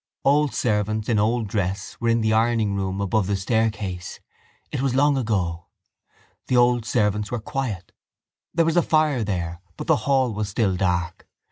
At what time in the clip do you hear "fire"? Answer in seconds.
8.81-9.23